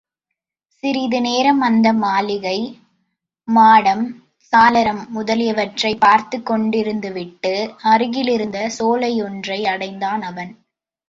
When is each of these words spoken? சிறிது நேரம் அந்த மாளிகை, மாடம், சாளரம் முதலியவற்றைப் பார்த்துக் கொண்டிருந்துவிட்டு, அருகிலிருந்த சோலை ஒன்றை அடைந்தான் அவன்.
சிறிது 0.83 1.21
நேரம் 1.21 1.61
அந்த 1.61 1.93
மாளிகை, 1.93 2.55
மாடம், 3.47 4.03
சாளரம் 4.53 5.09
முதலியவற்றைப் 5.15 5.99
பார்த்துக் 5.99 6.51
கொண்டிருந்துவிட்டு, 6.51 7.53
அருகிலிருந்த 7.83 8.69
சோலை 8.69 9.21
ஒன்றை 9.21 9.65
அடைந்தான் 9.65 10.21
அவன். 10.21 10.51